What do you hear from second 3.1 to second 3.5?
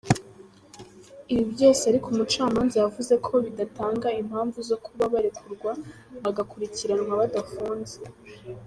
ko